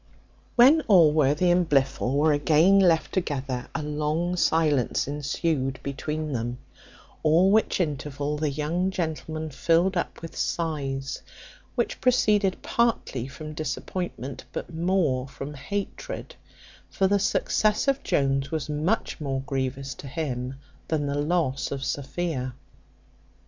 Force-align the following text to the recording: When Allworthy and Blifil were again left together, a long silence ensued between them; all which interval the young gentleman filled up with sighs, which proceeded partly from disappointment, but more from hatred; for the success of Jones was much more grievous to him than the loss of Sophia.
When 0.55 0.81
Allworthy 0.87 1.51
and 1.51 1.69
Blifil 1.69 2.15
were 2.17 2.33
again 2.33 2.79
left 2.79 3.13
together, 3.13 3.67
a 3.75 3.83
long 3.83 4.35
silence 4.35 5.07
ensued 5.07 5.79
between 5.83 6.33
them; 6.33 6.57
all 7.21 7.51
which 7.51 7.79
interval 7.79 8.35
the 8.35 8.49
young 8.49 8.89
gentleman 8.89 9.51
filled 9.51 9.95
up 9.95 10.19
with 10.23 10.35
sighs, 10.35 11.21
which 11.75 12.01
proceeded 12.01 12.63
partly 12.63 13.27
from 13.27 13.53
disappointment, 13.53 14.43
but 14.51 14.73
more 14.73 15.27
from 15.27 15.53
hatred; 15.53 16.33
for 16.89 17.05
the 17.05 17.19
success 17.19 17.87
of 17.87 18.01
Jones 18.01 18.49
was 18.51 18.67
much 18.71 19.21
more 19.21 19.41
grievous 19.41 19.93
to 19.93 20.07
him 20.07 20.55
than 20.87 21.05
the 21.05 21.19
loss 21.21 21.69
of 21.71 21.83
Sophia. 21.85 22.55